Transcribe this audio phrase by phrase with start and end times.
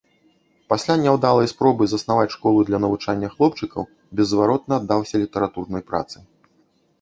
[0.71, 3.83] Пасля няўдалай спробы заснаваць школу для навучання хлопчыкаў,
[4.21, 6.17] беззваротна аддаўся літаратурнай працы.